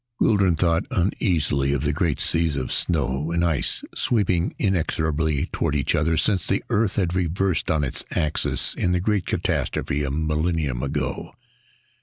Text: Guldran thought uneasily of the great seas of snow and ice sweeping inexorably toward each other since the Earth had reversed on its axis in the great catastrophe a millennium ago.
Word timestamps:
Guldran 0.19 0.55
thought 0.55 0.87
uneasily 0.89 1.73
of 1.73 1.83
the 1.83 1.93
great 1.93 2.19
seas 2.19 2.55
of 2.55 2.71
snow 2.71 3.31
and 3.31 3.45
ice 3.45 3.83
sweeping 3.93 4.55
inexorably 4.57 5.45
toward 5.53 5.75
each 5.75 5.93
other 5.93 6.17
since 6.17 6.47
the 6.47 6.63
Earth 6.69 6.95
had 6.95 7.13
reversed 7.13 7.69
on 7.69 7.83
its 7.83 8.03
axis 8.09 8.73
in 8.73 8.93
the 8.93 8.99
great 8.99 9.27
catastrophe 9.27 10.01
a 10.03 10.09
millennium 10.09 10.81
ago. 10.81 11.35